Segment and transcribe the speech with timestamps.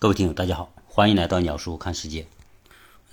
[0.00, 2.24] 各位听友，大家好，欢迎来到鸟叔看世界。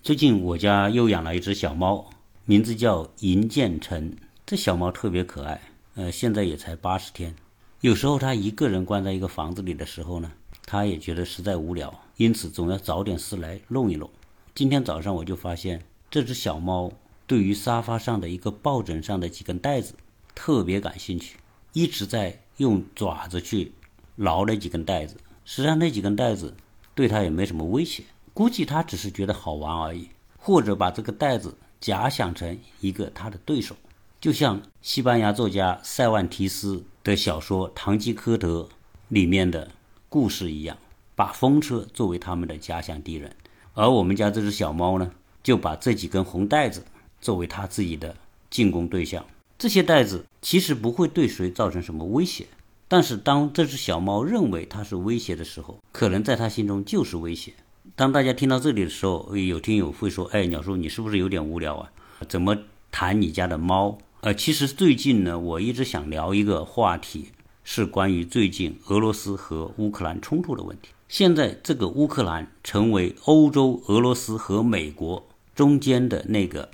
[0.03, 2.11] 最近我家又养了一只小猫，
[2.45, 4.15] 名字叫银渐成。
[4.45, 5.59] 这小猫特别可爱，
[5.95, 7.35] 呃，现在也才八十天。
[7.81, 10.31] 有时候它一个人关在一个房子里的时候呢，
[10.67, 14.07] 它也觉得实在无聊，因此总要找点事来弄一弄。
[14.53, 16.91] 今天早上我就发现，这只小猫
[17.25, 19.95] 对于沙发上的一个抱枕上的几根带子
[20.35, 21.37] 特别感兴趣，
[21.73, 23.71] 一直在用爪子去
[24.17, 25.17] 挠那几根带子。
[25.45, 26.53] 实际上那几根带子。
[26.95, 28.03] 对他也没什么威胁，
[28.33, 33.75] 估计他只是觉得好玩而已，或者把这个袋子假想成一个他的对手，
[34.19, 38.61] 就像西班牙作家塞万提斯的小说《堂吉诃德》
[39.09, 39.69] 里面的
[40.09, 40.77] 故事一样，
[41.15, 43.35] 把风车作为他们的假想敌人，
[43.73, 45.11] 而我们家这只小猫呢，
[45.43, 46.83] 就把这几根红带子
[47.19, 48.15] 作为它自己的
[48.49, 49.25] 进攻对象。
[49.57, 52.47] 这些带子其实不会对谁造成什么威胁。
[52.95, 57.51] 但是，当这只小猫认为它是威胁的时候，可能在它心中就是威胁。
[57.93, 61.91] 当大家听到这里的时候，有听友会说：“哎，鸟叔，你是不是有点无聊啊？
[62.29, 62.57] 怎么
[62.91, 67.31] 谈你家的猫？”呃，其实最近呢，我一直想聊一个话题，
[67.65, 70.91] 是关于最近俄罗斯和乌克兰冲突的问题。
[71.09, 76.69] 现在，这个乌克兰成为欧洲、俄罗斯和美国中间的那个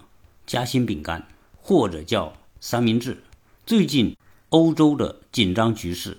[0.45, 3.17] 夹心饼干，或者叫三明治。
[3.65, 4.15] 最近。
[4.51, 6.17] 欧洲的紧张局势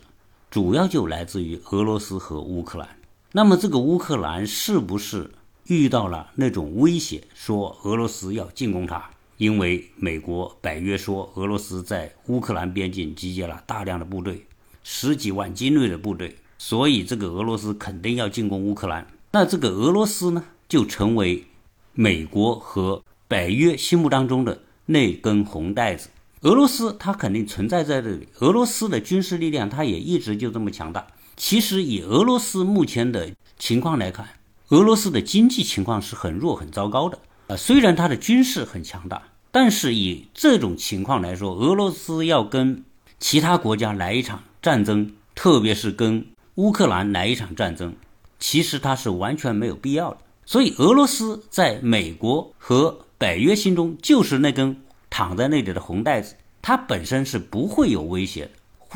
[0.50, 2.88] 主要就来自于俄罗斯和乌克兰。
[3.30, 5.30] 那么，这个乌克兰是不是
[5.66, 9.10] 遇到了那种威胁，说俄罗斯要进攻它？
[9.36, 14.46] 因为美国、北约说俄罗斯在乌克兰边境集结了大量的部队，
[14.82, 19.06] 十几万精锐的部队，所以这个俄罗斯肯定要进攻乌克兰。
[19.32, 21.44] 那这个俄罗斯呢，就成为
[21.92, 26.08] 美国和北约心目当中的那根红带子。
[26.42, 31.06] 俄罗斯它肯定存在在这里，俄罗斯的军事力量它也一直就这么强大。
[31.36, 34.28] 其实以俄罗斯目前的情况来看，
[34.70, 37.16] 俄罗斯的经济情况是很弱、很糟糕的。
[37.46, 42.82] 啊，虽然它的军事很强大，但是以这种情况来说，俄罗斯要跟
[43.20, 46.26] 其他国家来一场战争，特别是跟
[46.56, 47.94] 乌克兰来一场战争，
[48.40, 50.16] 其实它是完全没有必要的。
[50.44, 54.76] 所以，俄罗斯在美国和北约心中就是那根。
[55.14, 58.50] 躺在那里的红袋子，它本身是不会有威胁，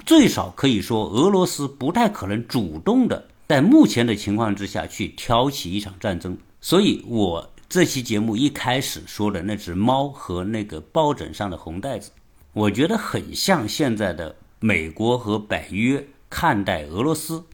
[0.06, 6.38] 最少可以说，俄罗斯不太可能主动的在目前的情况之下去挑起一场战争。
[6.62, 12.10] 所以，我这期节目一开始说的那只猫和那个抱枕上的红袋子，
[12.54, 17.44] 我觉得很像现在的美国和北约看待俄罗斯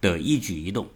[0.00, 0.86] 的一举一动。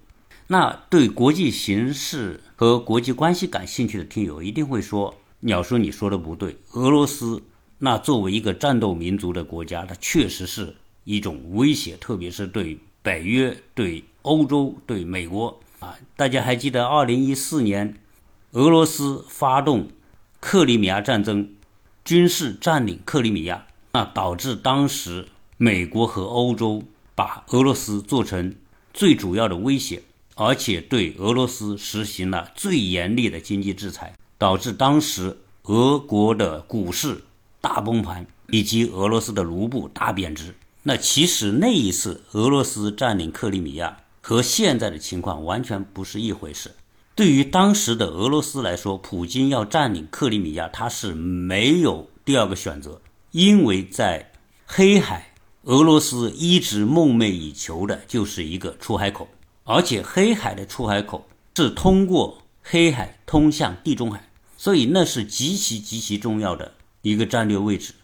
[0.47, 5.13] 那对国际形势和国际关系感兴趣的听友一定会说。
[5.41, 6.57] 鸟叔，你说的不对。
[6.73, 7.43] 俄罗斯
[7.79, 15.97] 那作为一个战斗民族的国家，它确实是一种威胁，特别是对北约、对欧洲、对美国啊。
[16.17, 17.95] 大家还记得，二零一四年
[18.53, 19.89] 俄罗斯发动
[20.41, 21.49] 克里米亚战争，
[22.05, 26.83] 军事占领克里米亚，那导致当时美国和欧洲
[27.15, 28.57] 把俄罗斯做成
[28.93, 30.03] 最主要的威胁，
[30.35, 34.13] 而且对俄罗斯实行了最严厉的经济制裁。
[34.39, 37.25] 导致当时俄国的股市
[37.61, 40.55] 大崩盘，以及俄罗斯的卢布大贬值。
[40.85, 46.71] 那其实那一次俄罗斯占领克里米亚和现在的情况完全不是一回事。
[47.15, 54.31] 对于当时的俄罗斯来说，普京要占领克里米亚，他是没有第二个选择，因为在
[54.65, 55.33] 黑海，
[55.65, 59.27] 俄罗斯一直梦寐以求的就是一个出海口，
[59.65, 61.27] 而且黑海的出海口
[61.57, 64.28] 是通过黑海通向地中海。
[64.59, 67.95] 所以那是极其极其重要的一个战略位置。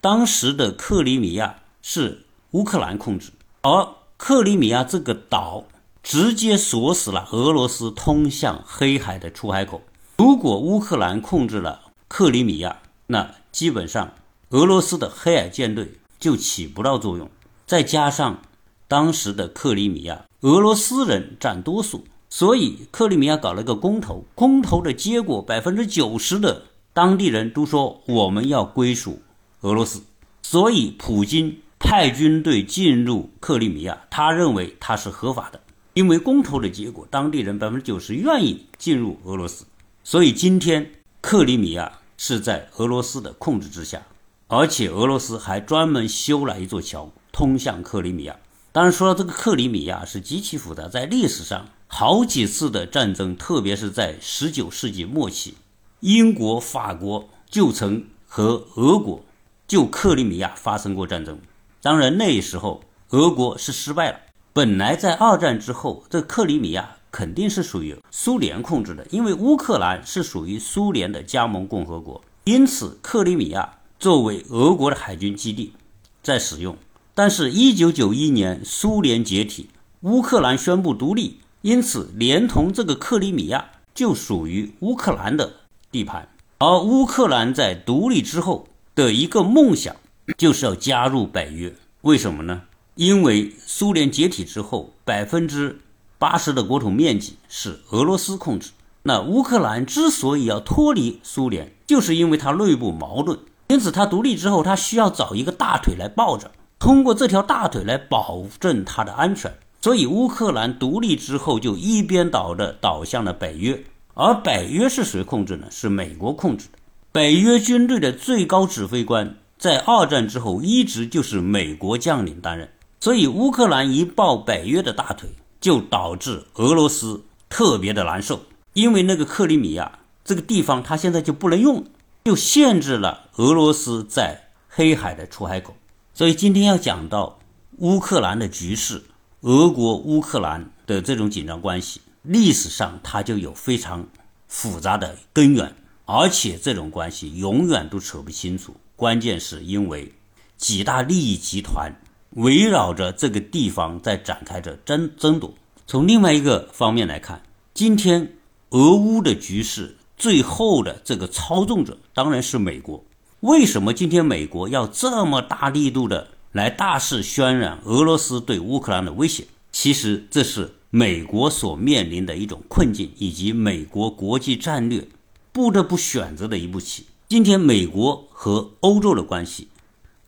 [0.00, 5.64] 当时的克里米亚是乌克兰控制，而克里米亚这个岛
[6.02, 9.82] 直接锁死了俄罗斯通向黑海的出海口。
[10.18, 14.12] 如果乌克兰控制了克里米亚，那基本上
[14.50, 17.30] 俄罗斯的黑海舰队就起不到作用。
[17.66, 18.42] 再加上
[18.86, 22.04] 当时的克里米亚俄罗斯人占多数。
[22.34, 26.62] 所以，克里米亚搞了个公投，公投的结果，百分之九十的
[26.94, 29.20] 当地人都说我们要归属
[29.60, 30.00] 俄罗斯。
[30.40, 35.60] 所以，普京派军队进入克里米亚，他认为他是合法的，
[35.92, 39.66] 因为公投的结果，当地人百分之九十愿意进入俄罗斯。
[40.02, 40.90] 所以，今天
[41.20, 44.00] 克里米亚是在俄罗斯的控制之下，
[44.46, 48.34] 而且俄罗斯还专门修了一座桥通向克里米亚。
[48.72, 51.66] 当然，说到这个克里米亚是极其复杂，在历史上。
[51.94, 55.56] 好几次的战争，特别是在十九世纪末期，
[56.00, 59.22] 英国、法国就曾和俄国
[59.68, 61.38] 就克里米亚发生过战争。
[61.82, 64.18] 当然，那时候俄国是失败了。
[64.54, 75.74] 本来在二战之后，这克里米亚肯定是属于苏联控制的，因为乌克兰是属于苏联的加盟共和国，因此克里米亚作为俄国的海军基地
[76.22, 76.74] 在使用。
[77.14, 79.68] 但是，一九九一年苏联解体，
[80.00, 85.52] 乌克兰宣布独立，因此连同这个克里米亚就属于乌克兰的
[85.90, 86.28] 地盘。
[86.58, 89.96] 而乌克兰在独立之后的一个梦想
[90.36, 92.62] 就是要加入北约，为什么呢？
[92.94, 95.80] 因为苏联解体之后，百分之
[96.18, 98.70] 八十的国土面积是俄罗斯控制。
[99.04, 103.38] 那乌克兰之所以要脱离苏联，就是因为它内部矛盾，
[103.68, 106.50] 因此它独立之后，它需要找一个大腿来抱着。
[106.78, 113.84] 通过这条大腿来保证它的安全，所以乌克兰独立之后就一边倒的倒向了北约，
[114.14, 115.66] 而北约是谁控制呢？
[115.72, 116.78] 是美国控制的。
[117.10, 122.68] 北约军队的最高指挥官在二战之后一直就是美国将领担任，
[123.00, 125.28] 所以乌克兰一抱北约的大腿，
[125.60, 128.40] 就导致俄罗斯特别的难受，
[128.74, 131.84] 因为那个克里米亚这个地方它现在就不能用，
[132.24, 135.74] 就限制了俄罗斯在黑海的出海口。
[136.14, 137.40] 所以今天要讲到
[137.78, 139.02] 乌克兰的局势，
[139.42, 144.06] 俄国乌克兰的这种紧张关系，历史上它就有非常
[144.46, 145.74] 复杂的根源，
[146.04, 148.76] 而且这种关系永远都扯不清楚。
[148.94, 150.12] 关键是因为
[150.56, 151.92] 几大利益集团
[152.36, 155.52] 围绕着这个地方在展开着争争夺。
[155.88, 157.42] 从另外一个方面来看，
[157.74, 158.34] 今天
[158.70, 163.02] 俄乌的局势最后的这个操纵者当然是美国。
[163.40, 169.46] 为什么今天美国要这么大力度的来大肆渲染俄罗斯对乌克兰的威胁？
[169.70, 175.08] 其实这是美国所面临的一种困境，以及美国国际战略
[175.50, 177.06] 不得不选择的一步棋。
[177.26, 179.68] 今天美国和欧洲的关系，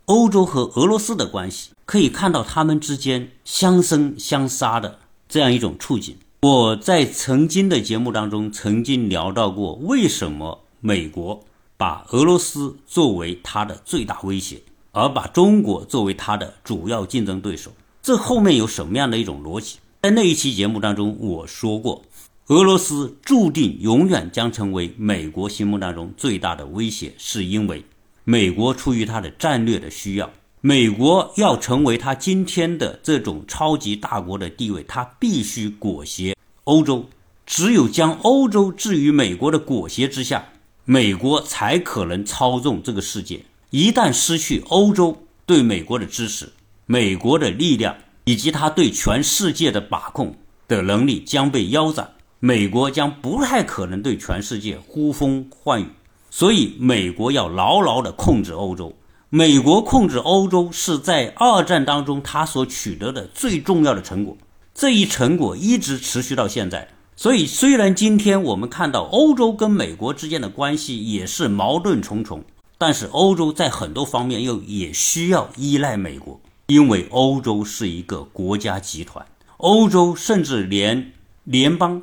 [0.06, 6.16] 欧洲和俄罗斯的关系，可以看到他们之间相生相杀的这样一种处境。
[6.40, 11.44] 我在曾经的节目当中曾经聊到过，为什么美国？
[11.76, 14.62] 把俄罗斯作为他的最大威胁，
[14.94, 19.78] 而把中国作为他的主要竞争对手，这后面有什么样的一种逻辑？
[20.02, 22.00] 在那一期节目当中，我说过，
[22.46, 27.84] 俄罗斯注定永远将成为美国心目当中最大的威胁，是因为
[28.22, 30.30] 美国出于它的战略的需要，
[30.60, 37.04] 美国要成为它今天的这种超级大国的地位，它必须裹挟欧洲，
[37.44, 40.46] 只有将欧洲置于美国的裹挟之下。
[40.86, 43.40] 美国才可能操纵这个世界。
[43.76, 46.48] 一旦失去欧洲对美国的支持，
[46.86, 50.32] 美国的力量以及他对全世界的把控
[50.68, 55.88] 的能力将被腰斩，美国将不太可能对全世界呼风唤雨。
[56.30, 58.94] 所以，美国要牢牢地控制欧洲。
[59.28, 64.38] 美国控制欧洲是在二战当中他所取得的最重要的成果，
[64.72, 66.86] 这一成果一直持续到现在。
[67.16, 72.44] 所以，虽然今天我们看到欧洲跟美国之间的关系也是矛盾重重，
[72.86, 79.24] 但是欧洲在很多方面又也需要依赖美国，因为欧洲是一个国家集团，
[79.56, 81.12] 欧洲甚至连
[81.44, 82.02] 联邦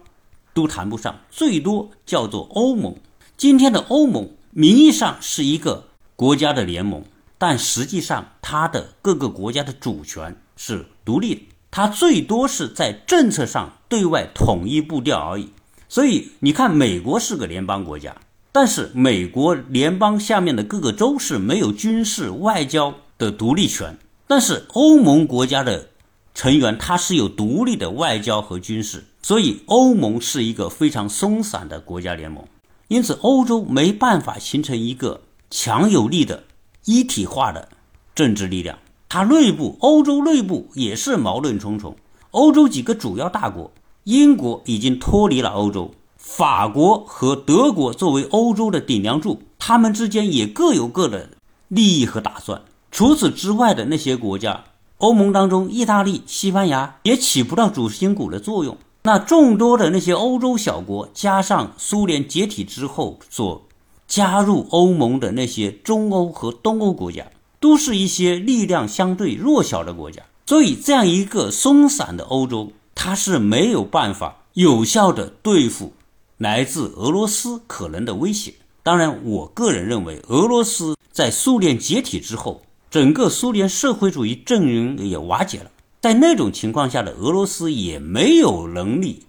[0.56, 2.96] 都谈不上，最多叫做欧盟。
[3.38, 5.86] 今天的欧盟名义上是一个
[6.16, 7.04] 国家的联盟，
[7.38, 11.42] 但实际上它的各个国家的主权是独立的。
[11.70, 15.52] 它最多是在政策上对外统一步调而已，
[15.88, 18.16] 所以你看，美国是个联邦国家，
[18.54, 25.88] 但是美国联邦下面的各个州是没有军事、外交的独立权，但是欧盟国家的
[26.34, 32.44] 成员它是有独立的外交和军事，所以欧盟是一个非常松散的国家联盟，
[32.90, 36.44] 因此欧洲没办法形成一个强有力的
[36.84, 37.70] 一体化的
[38.14, 38.78] 政治力量。
[39.08, 41.96] 它内部，欧洲内部也是矛盾重重。
[42.32, 43.72] 欧洲几个主要大国，
[44.06, 51.32] 英国已经脱离了欧洲，法国和德国作为欧洲的顶梁柱，他们之间也各有各的
[51.68, 52.62] 利益和打算。
[52.92, 54.64] 除此之外的那些国家，
[55.00, 58.78] 欧盟当中，意大利、西班牙也起不到主心骨的作用。
[59.04, 63.64] 那众多的那些欧洲小国，加上苏联解体之后所
[64.08, 67.26] 加入欧盟的那些中欧和东欧国家。
[67.60, 75.94] 都是一些力量相对弱小的国家，所以这样一个松散的欧洲，它是没有办法有效的对付
[76.42, 78.52] 来自俄罗斯可能的威胁。
[78.82, 85.70] 当然，我个人认为，俄罗斯在苏联解体之后，整个苏联社会主义阵营也瓦解了，
[86.02, 89.24] 在那种情况下的俄罗斯也没有能力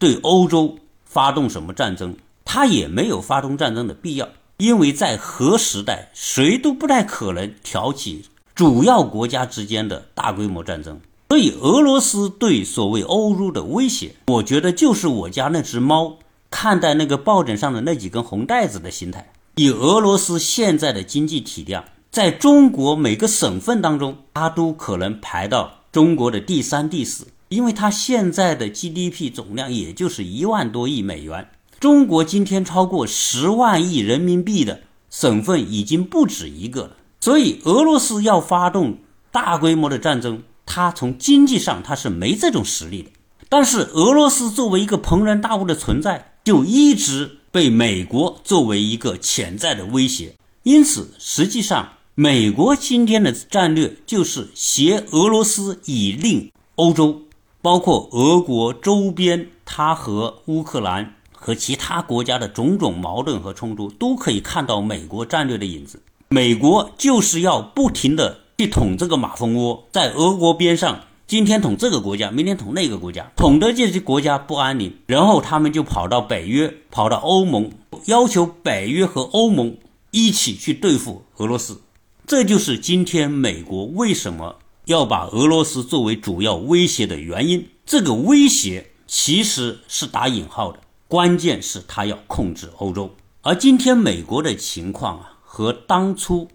[0.00, 4.28] 对欧洲发动什么战争，他也没有发动战争的必要。
[4.56, 8.24] 因为在核时代，谁都不太可能挑起
[8.56, 10.98] 主要国家之间的大规模战争。
[11.28, 16.16] 所以，俄罗斯对所谓欧洲的威胁，我觉得就是我家那只猫
[16.50, 19.32] 看待那个抱枕上的那几根红带子的心态。
[19.56, 31.48] 以俄罗斯现在的经济体量，在中国每个省份当中，它都可能排到中国的第三、第四，因为它现在的 GDP 总量也就是一万多亿美元。
[31.80, 38.98] 中国今天超过十万亿人民币的省份已经不止一个了，所以俄罗斯要发动
[39.30, 40.42] 大规模的战争。
[40.68, 43.10] 他从经济上他是没这种实力的，
[43.58, 50.34] 但是俄罗斯作为一个庞然大物的存在，就一直被美国作为一个潜在的威胁。
[50.62, 57.22] 因此，实际上美国今天的战略就是挟俄罗斯以令欧洲，
[57.62, 66.02] 包括俄国周边，它和乌克兰和其他国家的种种矛盾和冲突，都可以看到美国战略的影子。
[66.28, 68.40] 美国就是要不停的。
[68.58, 77.72] 去捅这个马蜂窝，在俄国边上，今天捅这个国家，明天捅那个国家，捅的这些国家不安宁，然后他们就跑到北约，跑到欧盟，
[78.04, 79.76] 要求北约和欧盟
[80.12, 81.80] 一起去对付俄罗斯。
[82.28, 87.68] 这就是今天美国为什么要把俄罗斯作为主要威胁的原因。
[87.84, 90.78] 这个威胁其实是打引号的，
[91.08, 93.10] 关键是他要控制欧洲。
[93.42, 96.46] 而今天美国的情况啊，和当初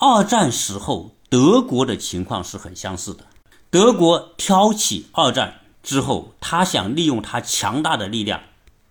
[0.00, 1.12] 二战时候。
[1.28, 3.24] 德国的情况是很相似的。
[3.76, 8.40] 德国挑起二战之后，他想利用他强大的力量，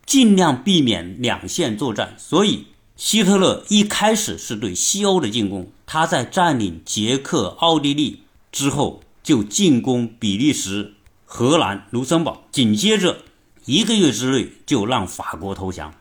[0.06, 2.14] 尽量避免两线作战。
[2.20, 5.72] 所以，希特勒一开始是对西欧的进攻。
[5.88, 10.94] 他在占领捷克、奥地利之后，就进攻比利时、
[11.26, 12.44] 荷兰、卢森堡。
[12.52, 13.24] 紧接着
[13.66, 15.96] 一个月之内，就让法国投降。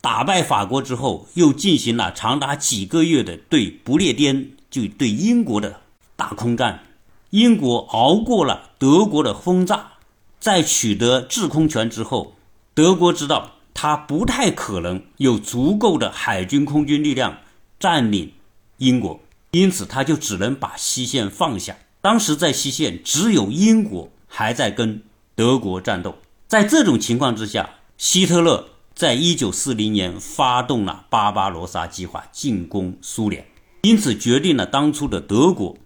[0.00, 4.52] 打败法国之后，又进行了长达几个月的对不列颠。
[4.70, 5.80] 就对英国的
[6.16, 6.84] 大空战，
[7.30, 9.92] 英国熬过了德国的轰炸，
[10.40, 12.34] 在取得制空权之后，
[12.74, 17.38] 德国知道他不太可能有足够的海军空军力量
[17.78, 18.32] 占领
[18.78, 19.20] 英国，
[19.52, 21.76] 因此他就只能把西线放下。
[22.00, 25.02] 当时在西线只有英国还在跟
[25.34, 26.16] 德国战斗，
[26.48, 33.46] 在这种情况之下，希特勒在一九四零年发动了巴巴罗萨计划进攻苏联。
[33.82, 35.76] 因此，决定了当初的德国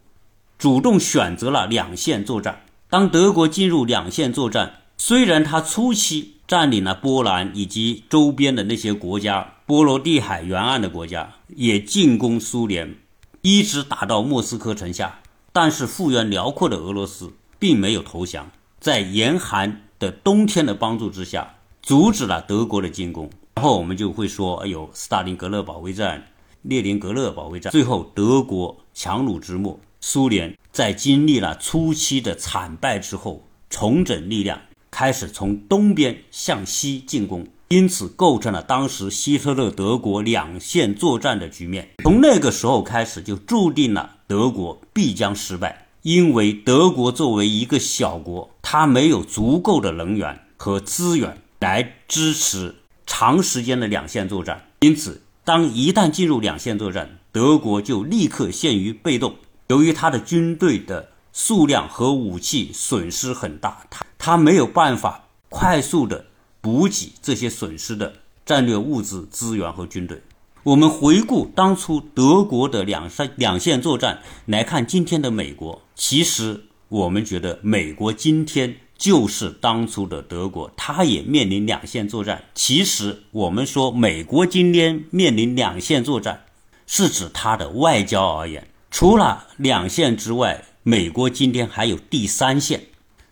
[0.59, 2.65] 主动选择了两线作战。
[2.89, 12.97] 当德国进入两线作战，虽然他初期占领了波兰以及周边的那些国家，波罗的海沿岸的国家，也进攻苏联，
[13.43, 15.21] 一直打到莫斯科城下，
[15.53, 23.29] 但是幅员辽阔的俄罗斯并没有投降，在严寒的冬天的帮助之下，阻止了德国的进攻。
[23.57, 26.27] 然后我们就会说：“哎呦，斯大林格勒保卫战。”
[26.63, 41.89] 列宁格勒保卫战，最后德国强弩之末，苏联在经历了初期的惨败之后，重整力量，开始从东边向西进攻，因此构成了当时希特勒德国两线作战的局面。
[42.03, 52.75] 从那个时候开始，就注定了德国必将失败，因为德国作为一个小国，它没有足够的能源和资源来支持
[53.07, 55.23] 长时间的两线作战，因此。
[55.47, 59.35] 当一旦进入两线作战，德国就立刻陷于被动。
[59.75, 66.27] 由于他的军队的数量和武器损失很大，他他没有办法快速的
[66.61, 68.13] 补给这些损失的
[68.47, 70.23] 战略物资资源和军队。
[70.63, 78.77] 我们回顾当初德国的两三两线作战来看，今天的美国，其实我们觉得美国今天。
[78.97, 82.45] 就是当初的德国，他也面临两线作战。
[82.55, 86.45] 其实我们说美国今天面临两线作战，
[86.87, 88.69] 是指它的外交而言。
[88.97, 92.81] 除了两线之外，美国今天还有第三线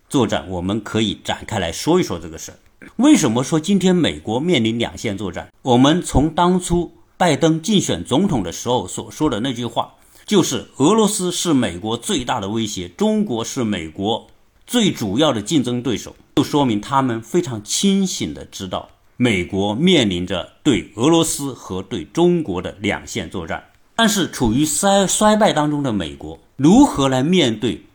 [0.08, 0.44] 作战。
[0.48, 2.58] 我们可以展开来说一说这个事儿。
[2.96, 5.52] 为什么说今天美国面临两线作战？
[5.62, 9.94] 我们从当初拜登竞选总统的时候所说的那句话，
[10.26, 14.26] 就是俄罗斯是美国最大的威胁，中国是美国。
[14.66, 23.62] 最主要的竞争对手，就说明他们非常清醒的知道，美国面临着对俄罗斯和对中国的两线作战。
[24.04, 27.86] 但是处于衰衰败当中的美国，如何来面对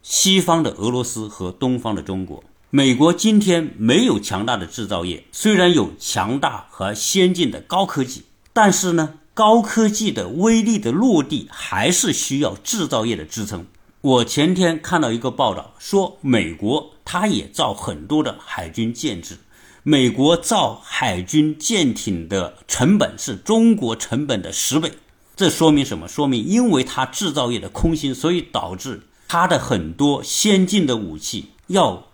[0.00, 2.44] 西方的俄罗斯和东方的中国？
[2.70, 13.66] 美国今天没有强大的制造业，虽然有强大和先进的高科技，但是呢，高科技的威力的落地还是需要制造业的支撑。
[14.02, 19.36] 我前天看到一个报道，说美国它也造很多的海军舰只，
[19.82, 24.92] 美国造海军舰艇的成本是中国成本的十倍。
[25.36, 26.08] 这说明什么？
[26.08, 32.08] 说明因为它制造业的空心，所以导致它的很多先进的武器要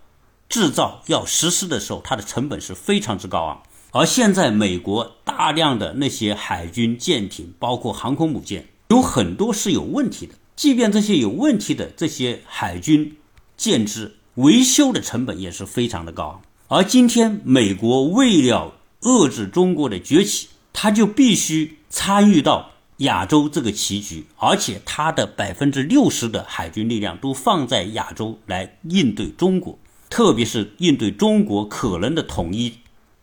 [0.49, 3.63] 制造、要实施的时候，它的成本是非常之高昂。
[3.93, 10.35] 而现在，美国大量的那些海军舰艇，包括航空母舰，有很多是有问题的。
[10.57, 13.17] 即便这些有问题的这些海军
[13.57, 16.43] 舰只，维修的成本也是非常的高昂。
[16.67, 22.72] 而今天，美国为了遏制中国的崛起，它就必须参与到
[23.03, 29.79] 亚洲这个棋局，而且他的百分之六十的海军力量都放在亚洲来应对中国，
[30.11, 32.73] 特别是应对中国可能的统一。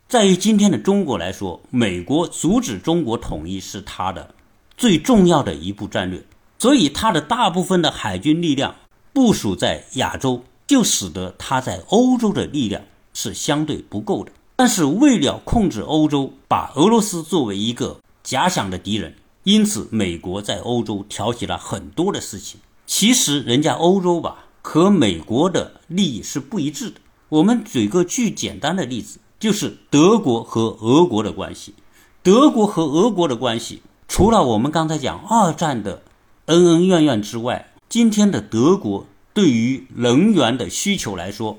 [0.08, 4.34] 在于今天的中国来说，美国阻止中国统一是他的
[4.76, 6.24] 最重要的一步战略，
[6.58, 8.76] 所以他的大部分的海军力量
[9.14, 12.82] 部署在亚洲，就使得他在欧洲的力量
[13.14, 14.32] 是相对不够的。
[14.56, 19.16] 但是为了控制欧洲，把俄罗斯作为一个假想的敌人，
[19.50, 22.60] 因此美国在欧洲挑起了很多的事情。
[22.86, 27.02] 其实人家欧洲吧和美国的利益是不一致的。
[27.30, 29.20] 我们举个最简单的例子。
[29.40, 31.74] 就是德国和俄国的关系，
[32.22, 36.02] 德国和俄国的关系，除了我们刚才讲二战的
[36.48, 41.58] 恩恩怨怨之外，今天的德国对于能源的需求来说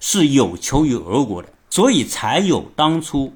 [0.00, 3.34] 是有求于俄国的，所以才有当初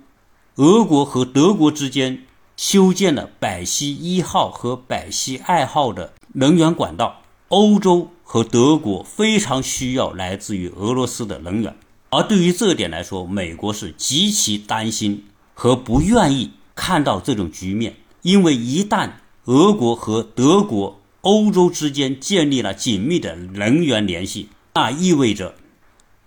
[0.54, 2.24] 俄国和德国之间
[2.56, 7.22] 修建了百溪一号和百溪二号的能源管道。
[7.48, 11.76] 欧洲和德国非常需要来自于俄罗斯的能源。
[12.08, 19.10] 而对于这点来说，美国是极其担心和不愿意看到这种局面，因为一旦
[19.44, 25.54] 俄国和德国、欧洲之间建立了紧密的能源联系，那意味着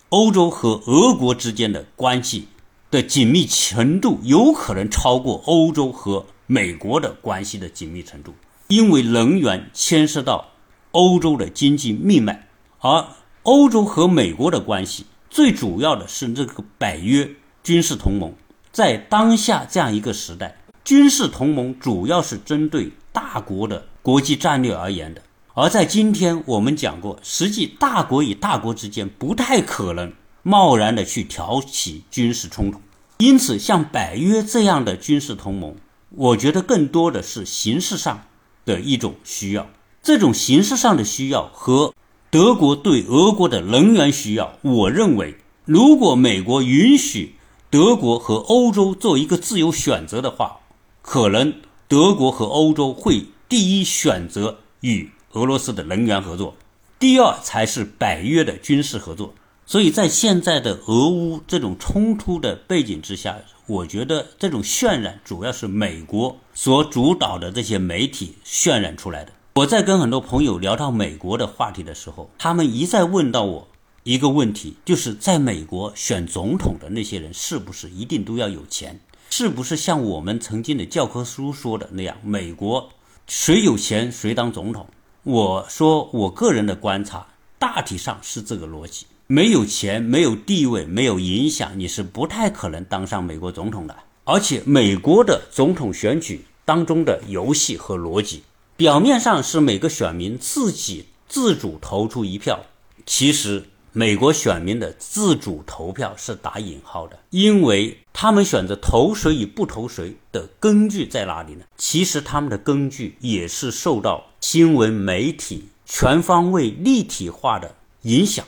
[0.10, 2.48] 欧洲和俄国之间的关系
[2.96, 8.34] 的紧密程度有可能超过欧洲和美国的关系的紧密程度，
[8.70, 10.52] 因为能源牵涉到
[10.92, 12.48] 欧洲的经济命脉，
[12.80, 13.06] 而
[13.44, 15.06] 欧洲和美国的关系。
[15.30, 17.30] 最主要的是这个北约
[17.62, 18.34] 军事同盟，
[18.72, 25.22] 在当下这样一个时代，军事同盟主要是针对大国的国际战略而言的。
[25.54, 32.80] 而在今天，我们讲过，实际大国与大国之间不太可能贸然的去挑起军事冲突，
[33.18, 35.76] 因此，像北约这样的军事同盟，
[36.10, 38.26] 我觉得更多的是形式上
[38.66, 39.68] 的一种需要。
[40.02, 41.94] 这种形式上的需要和。
[42.32, 47.36] 德国对俄国的能源需要，我认为，如果美国允许
[47.70, 50.60] 德国和欧洲做一个自由选择的话，
[51.02, 51.54] 可能
[51.88, 56.58] 德国和欧洲会第一选择与俄罗斯的能源合作，
[57.00, 59.34] 第二才是北约的军事合作。
[59.68, 69.32] 所以在现在的俄乌这种冲突的背景之下，我觉得这种渲染主要是美国所主导的这些媒体渲染出来的。
[69.56, 73.68] 我在跟很多朋友聊到美国的话题的时候，他们一再问到我
[74.04, 79.00] 一个问题，就是在美国选总统的那些人是不是一定都要有钱？
[79.32, 82.90] 是不是像我们曾经的教科书说的那样，美国
[83.26, 84.86] 谁有钱谁当总统？
[85.24, 87.26] 我说我个人的观察，
[87.58, 93.96] 大体上是这个逻辑：没有钱、没有地位、没有影响，你是不太可能当上美国总统的。
[94.24, 98.44] 而且，美国的总统选举当中的游戏和逻辑。
[98.78, 102.60] 表面上是每个选民自己自主投出一票，
[103.08, 111.66] 其实美国选民的自主投票是打引号的，因为他们选择投谁与不投谁的根据在哪里呢？
[111.78, 118.46] 其实他们的根据也是受到新闻媒体全方位立体化的影响，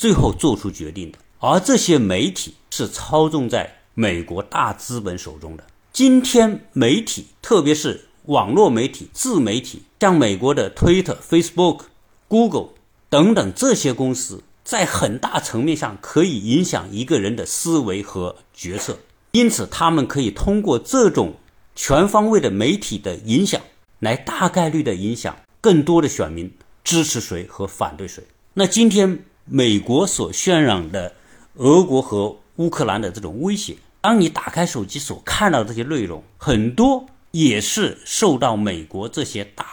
[0.00, 1.18] 最后做出决定的。
[1.40, 5.64] 而这些媒体是操纵在美国大资本手中的。
[5.92, 8.06] 今天媒体，特别是。
[8.26, 11.80] 网络媒体、自媒体，像美国的 Twitter、Facebook、
[12.28, 12.68] Google
[13.08, 18.98] 等等这些公司，在很大层面上可以影响一个人的思维和决策。
[19.32, 21.34] 因此，他们可以通过这种
[21.74, 23.60] 全方位的媒体的影响，
[23.98, 26.52] 来大概率的影响更多的选民
[26.84, 28.22] 支持谁和反对谁。
[28.54, 31.12] 那今天美国所渲染的
[31.56, 37.06] 俄国和乌克兰的这种威胁，当你打开手机所看到这些内容，很多。
[37.32, 39.64] 也是受到美国这些大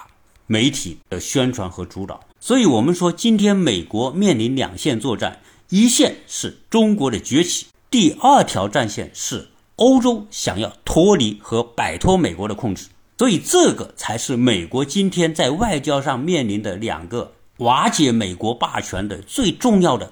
[0.46, 20.12] 媒体的宣传和主导，所以，我们说今天美国面临两线作战，一线是中国的崛起，第二条战线是欧洲想要脱离和摆脱美国的控制，所以这个才是美国今天在外交上面临的两个瓦解美国霸权的最重要的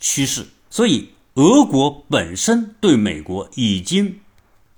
[0.00, 0.46] 趋势。
[0.70, 4.20] 所以，俄国本身对美国已经。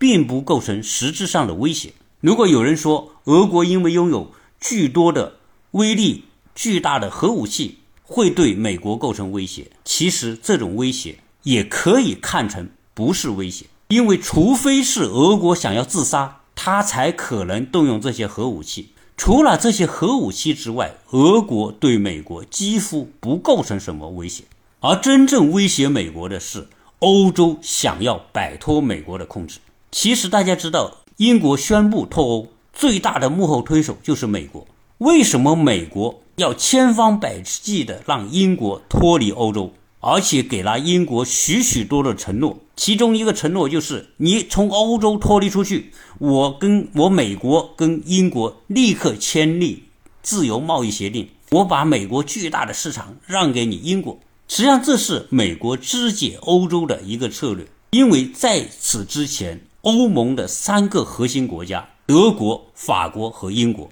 [0.01, 1.93] 并不构成实质上的威胁。
[2.23, 5.35] 如果有人说俄国因为拥有巨多的
[5.73, 9.71] 威力、巨大的核武器会对美国构成威胁。
[9.85, 18.95] 其实这种威胁也可以看成不是威胁，因为除非是俄国想要自杀，他才可能动用这些核武器。
[19.23, 24.45] 除了这些核武器之外，俄国对美国几乎不构成什么威胁。
[24.81, 26.67] 而真正威胁美国的是
[27.01, 29.59] 欧洲想要摆脱美国的控制。
[29.93, 34.67] 其实大家知道，英国宣布脱欧最大的幕后推手就是美国。
[34.97, 42.57] 为什么美国要千方百计的让英国脱离欧洲，而且给了英国许许多的承诺？
[42.75, 49.85] 其中一个承诺就是，你从欧洲脱离出去，我跟我美国跟英国立刻签立
[50.23, 54.19] 自由贸易协定，我把美国巨大的市场让给你英国。
[54.47, 63.89] 实际上，这是美国肢解欧洲的一个策略，因为在此之前，欧盟的三个核心国家——德国、法国和英国。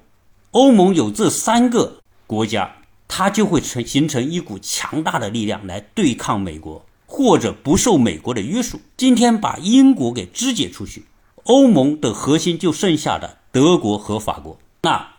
[0.50, 2.70] 欧盟有这三个国家，
[3.08, 8.78] 它就会成形成一股强大的力量来对抗美国，或者不受美国的约束。
[8.98, 11.04] 今天把英国给肢解出去，
[11.48, 15.14] 欧盟的核心就剩下的德国和法国，那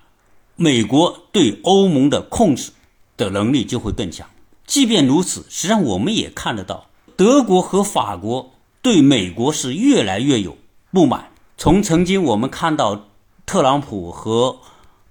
[0.55, 2.69] 美国对欧盟的控制
[3.17, 4.27] 的能力就会更强。
[4.67, 8.51] 即便如此，实际上我们也看得到，德国和法国
[8.83, 10.55] 对美国是越来越有
[10.91, 11.31] 不满。
[11.57, 13.07] 从曾经我们看到
[13.47, 14.59] 特朗普和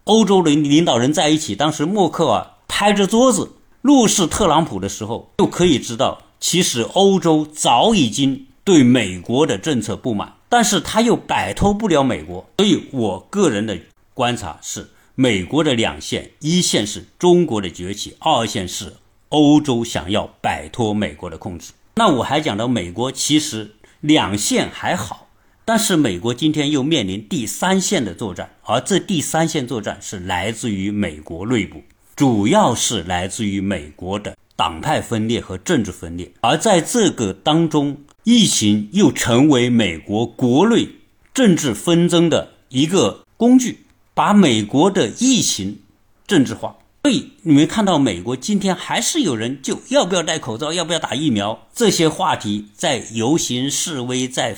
[0.05, 3.51] 欧洲的领导人在一起，当时默克尔拍着桌子
[3.83, 12.49] 怒视特朗普的时候，就可以知道，其实欧洲早已经对美国的政策不满，但是他又摆脱不了美国。
[12.59, 13.79] 所以我个人的
[14.15, 18.95] 观察是，美国的两线，一线是中国的崛起，二线是
[19.29, 21.73] 欧洲想要摆脱美国的控制。
[21.97, 25.29] 那我还讲到，美国其实两线还好。
[25.65, 31.83] 但是美国今天又面临第三线的作战，而这第三线作战是来自于美国内部，
[32.17, 36.33] 主要是来自于美国的党派分裂和政治分裂。
[36.41, 37.99] 而在这个当中，
[38.31, 40.87] 疫情又成为美国国内
[41.33, 45.79] 政治纷争的一个工具，把美国的疫情
[46.27, 46.77] 政治化。
[47.05, 54.55] 所以你们看到，美国今天还是有人就要不要戴口罩，要不要打疫苗这些话题在游行示威，在。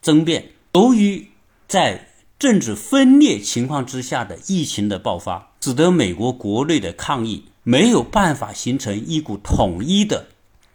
[0.00, 1.26] 争辩，由于
[1.66, 10.28] 在政治分裂情况之下的疫情的爆发，使得美国国内的抗议没有办法形成一股统一的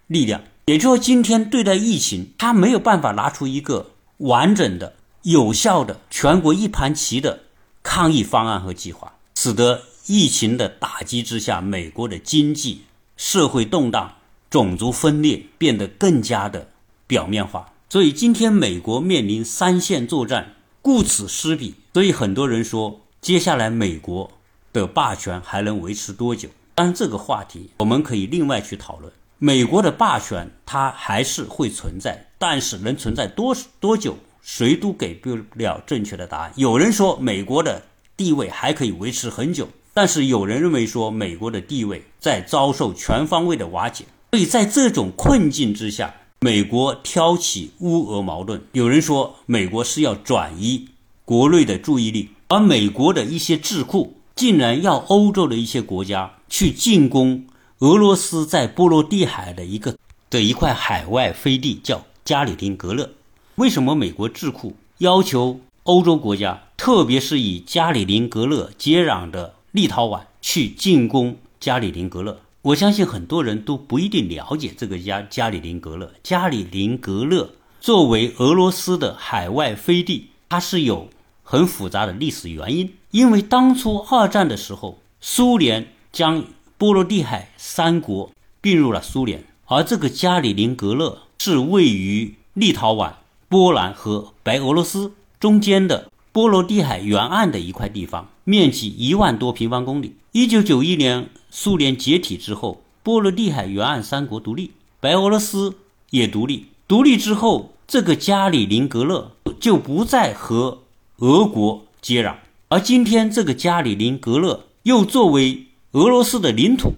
[0.08, 0.44] 力量。
[0.66, 7.44] 也就是说，今天对待疫情，他没有办法拿出一个完整的、有效的、全国一盘棋的
[7.82, 12.84] 抗疫方案和计划，使得疫情的打击之下，美国的经济、
[13.18, 14.16] 社会动荡、
[14.50, 16.70] 种族分裂变得更加的
[17.08, 17.74] 表面化。
[17.90, 21.76] 所以今天美国面临三线作战，顾此失彼。
[21.94, 24.32] 所以很多人说，接下来美国
[24.72, 26.48] 的霸权还能维持多久？
[26.74, 29.12] 当然，这个话题我们可以另外去讨论。
[29.46, 36.54] 美国的霸权它还是会存在，但是能存在多多久，谁都给不了正确的答案。
[36.56, 37.82] 有人说美国的
[38.16, 44.06] 地位还可以维持很久，但是有人认为说美国的地位在遭受全方位的瓦解。
[44.32, 46.14] 所以在这种困境之下。
[46.40, 50.88] 美国挑起乌俄矛盾，有人说美国是要转移
[51.24, 57.46] 国内的注意力，而美国的一些智库竟然要欧洲的一些国家去进攻
[57.84, 59.98] 俄罗斯在波罗的海的一个
[60.30, 63.10] 的一块海外飞地，叫加里宁格勒。
[63.56, 72.40] 为什么美国智库要求欧洲国家，特别是以加里宁格勒接壤的立陶宛去进攻加里宁格勒？
[72.62, 76.10] 我相信很多人都不一定了解这个加加里宁格勒。
[76.24, 77.50] 加里宁格勒
[77.82, 81.10] 作为俄罗斯的海外飞地，它是有
[81.44, 82.94] 很复杂的历史原因。
[83.12, 86.46] 因为当初二战的时候，苏联将
[86.84, 93.14] 波罗的海三国并入了苏联，而这个加里宁格勒是位于立陶宛、
[93.48, 100.18] 波兰和白俄罗斯中间的波罗的海沿岸的一块地方，面积一万多平方公里。
[100.34, 101.30] 一九九一年。
[101.50, 105.78] 苏联解体之后，波罗的海沿岸三国独立，白俄罗斯
[106.10, 106.66] 也独立。
[106.86, 110.80] 独立之后，这个加里宁格勒就不再和
[111.20, 112.36] 俄国接壤。
[112.68, 116.96] 而今天，这个加里宁格勒又作为俄罗斯的领土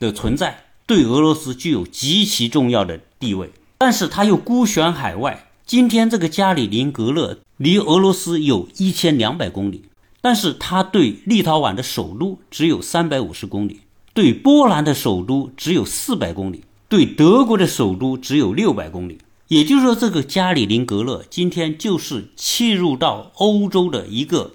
[0.00, 3.52] 的存在，对俄罗斯具有极其重要的地位。
[3.78, 5.50] 但是，它又孤悬海外。
[5.64, 9.84] 今天，这个加里宁格勒离俄罗斯有一千两百公里，
[10.20, 13.82] 但是它对立陶宛的首都只有三百五十公里。
[14.12, 19.18] 对波兰的首都只有四百公里，对德国的首都只有六百公里。
[19.46, 24.54] 也就是说，这个加里宁格勒今天就是切入到欧洲的一个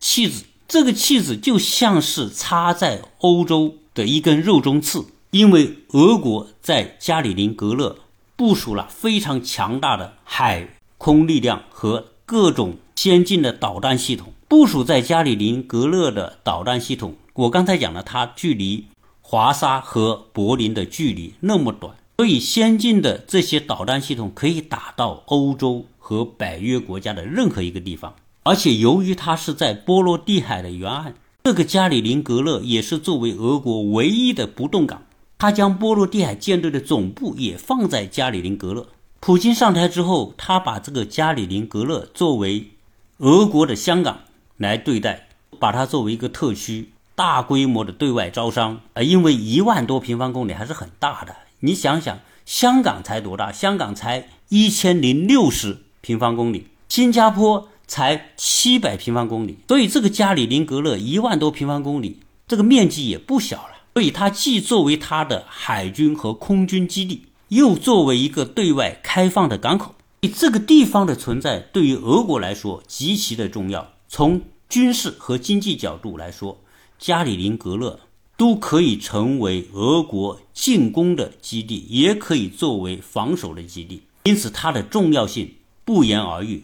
[0.00, 7.98] 弃子，这个弃子就像是插在欧洲的一根肉中刺，因为俄国在加里宁格勒
[8.36, 14.32] 部署了非常强大的海空力量和各种先进的导弹系统。
[14.46, 18.86] 部署在加里宁格勒的导弹系统，我刚才讲了，它距离
[19.22, 28.14] 华沙和柏林的距离那么短，所以先进的这些导弹系统可以打到欧洲和北约国家的任何一个地方。
[28.42, 35.02] 而且，由于它是在波罗的海的沿岸，这个加里宁格勒也是作为俄国唯一的不动港。
[35.36, 38.86] 他将波罗的海舰队的总部也放在加里宁格勒。
[39.20, 42.70] 普京上台之后，他把这个加里宁格勒作为
[43.18, 44.20] 俄国的香港
[44.56, 48.80] 来对待，把它作为一个特区，大规模的对外招商。
[48.94, 51.36] 啊，因为一万多平方公里还是很大的。
[51.60, 53.52] 你想想，香港才多大？
[53.52, 57.68] 香港才一千零六十平方公里，新加坡。
[57.90, 63.74] 才七百平方公里，所以这个加里宁格勒一万多平方公里，这个面积也不小了。
[63.94, 69.96] 所以它既作为它的海军和空军基地，又作为一个对外开放的港口。
[70.32, 73.92] 这个地方的存在对于俄国来说极其的重要。
[74.06, 76.60] 从军事和经济角度来说，
[76.96, 77.98] 加里宁格勒
[78.36, 84.04] 都可以成为俄国进攻的基地，也可以作为防守的基地。
[84.22, 85.52] 因此，它的重要性
[85.84, 86.62] 不言而喻。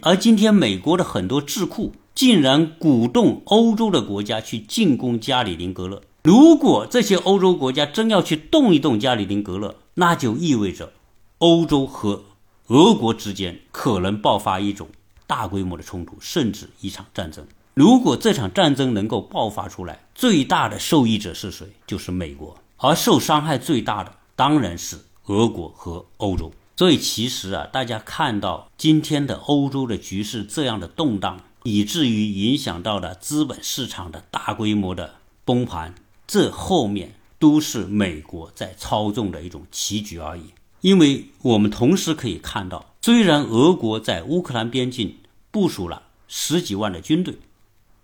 [0.00, 6.02] 而今天，美国的很多智库竟然鼓动欧洲的国家去进攻加里宁格勒。
[6.24, 10.92] 如果这些欧洲国家真要去动一动加里宁格勒，那就意味着
[11.38, 12.22] 欧洲和
[12.66, 14.88] 俄国之间可能爆发一种
[15.26, 17.46] 大规模的冲突，甚至一场战争。
[17.74, 21.66] 如果这场战争能够爆发出来，最大的受益者是谁？
[21.86, 22.56] 就是美国。
[22.76, 26.50] 而受伤害最大的当然是俄国和欧洲。
[26.80, 35.94] 所以其实啊，大家看到今天的欧洲的局势这样的动荡，以至于影响到了资本市场的大规模的崩盘，
[36.26, 40.54] 这后面都是美国在操纵的一种棋局而已。
[40.80, 45.16] 因为我们同时可以看到，虽然俄国在乌克兰边境
[45.50, 47.36] 部署了十几万的军队，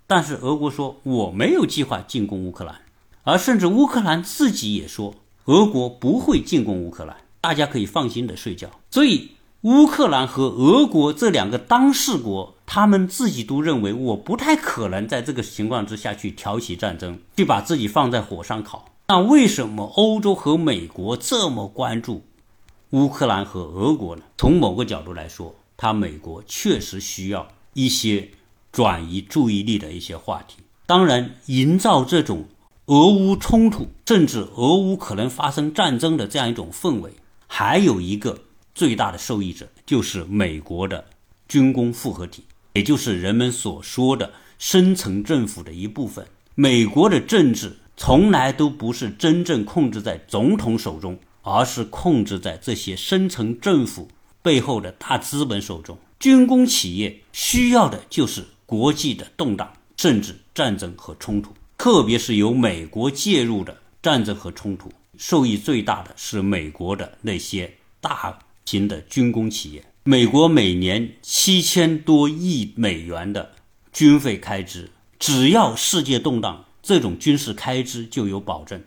[0.06, 2.82] 但是俄国说我没有计划进攻乌克兰，
[3.22, 5.14] 而甚至乌克兰自己也说
[5.46, 7.16] 俄国不会进攻乌克兰。
[7.46, 8.68] 大家可以放心的睡觉。
[8.90, 9.30] 所以，
[9.60, 18.86] 乌克兰和俄国这两个当事国，他们自己都认为，我不太可能在这个情况之下去挑起战争，去把自己放在火上烤。
[19.06, 22.24] 那为什么欧洲和美国这么关注
[22.90, 24.22] 乌克兰和俄国呢？
[24.36, 28.28] 从某个角度来说，他美国确实需要一些
[28.72, 30.56] 转移注意力的一些话题。
[30.84, 32.46] 当然，营造这种
[32.86, 37.12] 俄乌冲突，甚至俄乌可能发生战争的这样一种氛围。
[37.46, 38.38] 还有一个
[38.74, 41.04] 最大的受益者，就是美国的
[41.48, 46.26] 军工复合体，也就是人们所说的深层政府的一部分。
[46.54, 54.08] 美国的政治从来都不是真正控制在总统手中，而是控制在这些深层政府
[54.42, 55.96] 背后的大资本手中。
[56.18, 64.90] 军工企业需要的就是国际的动荡，政治战争和冲突，特别是由美国介入的战争和冲突。
[65.18, 69.84] 受益最大的是美国的那些大型的军工企业。
[70.04, 73.52] 美国每年七千多亿美元的
[73.92, 78.82] 军费开支，只要世界动荡，这种军事开支就有保证。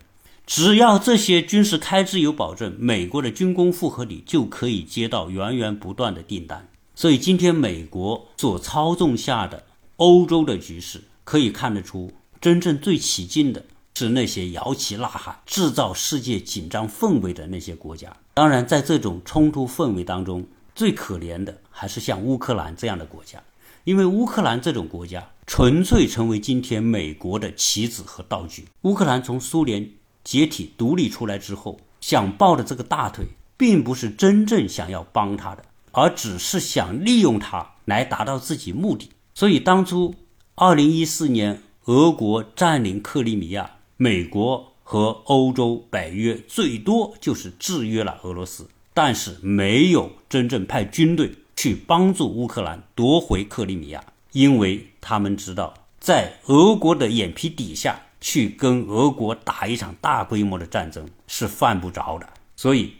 [0.46, 6.68] 只要这些军事开支有保证，美国的军工复合体就可以接到源源不断的订单。
[6.94, 9.64] 所以，今天美国所操纵下的
[9.96, 13.64] 欧洲的局势，可以看得出真正最起劲的。
[14.00, 18.16] 是那些摇旗呐喊、制造世界紧张氛围的那些国家。
[18.32, 23.42] 当然，在这种冲突氛围当中，最可怜的还是像乌克兰这样的国家，
[23.84, 28.68] 因为乌克兰这种国家纯粹成为今天美国的棋子和道具。
[28.82, 29.86] 乌克兰从苏联
[30.24, 33.26] 解体独立出来之后，想抱的这个大腿，
[33.58, 39.10] 并不是真正想要帮他的，而只是想利用他来达到自己目的。
[39.34, 40.14] 所以，当初
[40.54, 43.72] 二零一四年俄国占领克里米亚。
[44.02, 62.26] 美国和欧洲北约最多就是制约了俄罗斯，但是没有真正派军队去帮助乌克兰夺回克里米亚，因为他们知道，在俄国的眼皮底下去跟俄国打一场大规模的战争是犯不着的。
[62.56, 62.94] 所以，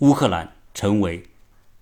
[0.00, 1.22] 乌克兰成为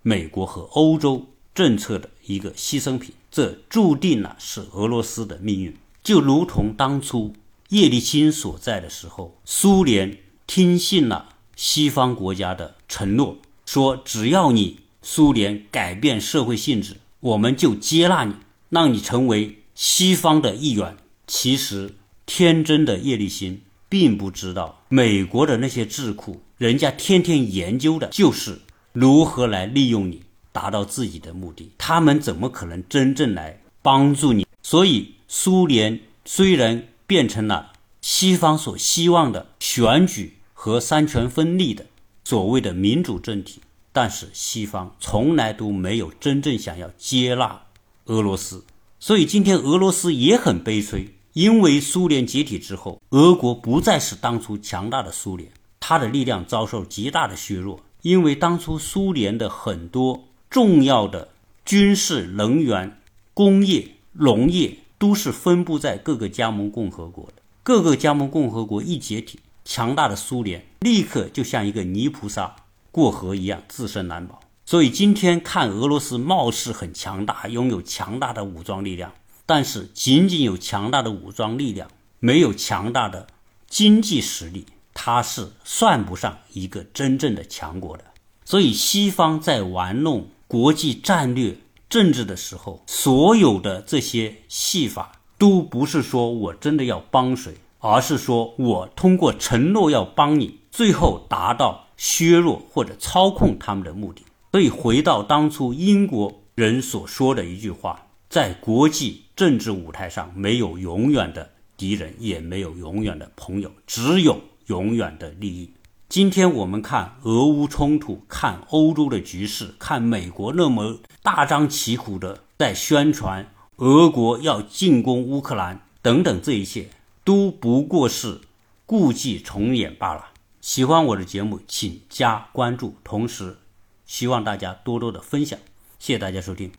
[0.03, 7.35] 美国和欧洲政策的一个牺牲品，这注定了是俄罗斯的命运，就如同当初。
[7.71, 18.35] 叶利钦所在的时候，苏联听信了西方国家的承诺，说只要你苏联改变社会性质，我们就接纳你，
[18.71, 20.97] 让你成为西方的一员。
[21.29, 21.95] 其实，
[22.27, 31.71] 天真的叶利钦并不知道美国的那些智库，人家天天研究的就是如何来利用你，达到自己的目的。
[31.79, 34.45] 他们怎么可能真正来帮助你？
[34.61, 41.87] 所以，苏联虽然变成了西方所希望的选举和三权分立的
[42.25, 43.61] 所谓的民主政体，
[43.93, 47.63] 但是西方从来都没有真正想要接纳
[48.05, 48.65] 俄罗斯。
[49.01, 51.13] 所以，今天俄罗斯也很悲催。
[51.33, 57.81] 因为苏联解体之后，俄国不再是当初强大的苏联，它的力量遭受极大的削弱。
[58.03, 61.31] 因为当初苏联的很多重要的
[61.65, 63.01] 军事、能源、
[63.35, 67.43] 工业、农业都是分布在各个加盟共和国的。
[67.63, 72.55] 各个加盟共和国一解体，强大的苏联立刻就像一个泥菩萨
[72.91, 74.41] 过河一样，自身难保。
[74.67, 79.11] 所以今天看俄罗斯貌似很强大，拥有强大的武装力量。
[79.47, 83.27] 但是，仅仅有强大的武装力量，没有强大的
[83.69, 88.05] 经济实力，它是算不上一个真正的强国的。
[88.45, 91.57] 所以，西方在玩弄国际战略
[91.91, 104.23] 政治的时候，所有的这些戏法，都不是说我真的要帮谁，而是说我通过承诺要帮你，最后达到削弱或者操控他们的目的。
[104.53, 108.07] 所以，回到当初英国人所说的一句话。
[108.29, 115.69] 在国际政治舞台上，没有永远的敌人，也没有永远的朋友，只有永远的利益。
[116.09, 126.89] 今天我们看俄乌冲突，看欧洲的局势，看美国那么大张旗鼓的在宣传俄国要进攻乌克兰等等，这一切
[127.25, 128.41] 都不过是
[128.85, 130.31] 故伎重演罢了。
[130.61, 133.57] 喜欢我的节目，请加关注，同时
[134.05, 135.59] 希望大家多多的分享。
[135.99, 136.69] 谢谢大家收听。